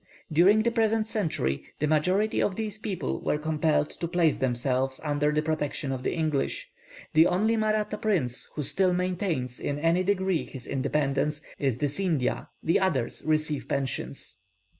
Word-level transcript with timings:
During 0.33 0.63
the 0.63 0.71
present 0.71 1.05
century, 1.05 1.63
the 1.77 1.85
majority 1.85 2.41
of 2.41 2.55
these 2.55 2.79
people 2.79 3.19
were 3.21 3.37
compelled 3.37 3.91
to 3.91 4.07
place 4.07 4.39
themselves 4.39 4.99
under 5.03 5.31
the 5.31 5.43
protection 5.43 5.91
of 5.91 6.01
the 6.01 6.11
English. 6.15 6.71
The 7.13 7.27
only 7.27 7.55
Mahratta 7.55 7.99
prince 8.01 8.49
who 8.55 8.63
still 8.63 8.95
maintains, 8.95 9.59
in 9.59 9.77
any 9.77 10.01
degree, 10.03 10.45
his 10.45 10.65
independence, 10.65 11.43
is 11.59 11.77
the 11.77 11.85
Scindiah; 11.87 12.47
the 12.63 12.79
others 12.79 13.21
receive 13.27 13.67
pensions. 13.69 14.37